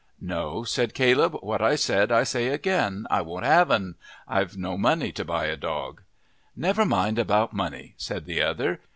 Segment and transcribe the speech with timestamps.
[0.19, 3.05] "No," said Caleb, "what I said I say again.
[3.11, 3.93] I won't have 'n,
[4.27, 6.01] I've no money to buy a dog."
[6.55, 8.79] "Never mind about money," said the other.